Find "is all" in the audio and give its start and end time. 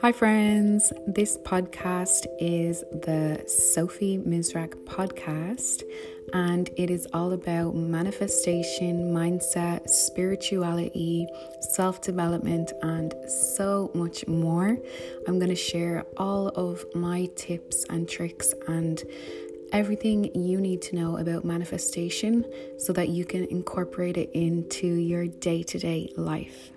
6.88-7.32